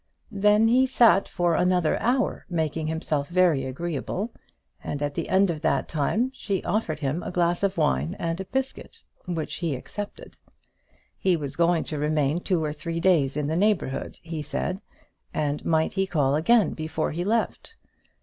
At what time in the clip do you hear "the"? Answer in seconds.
5.13-5.29, 13.45-13.55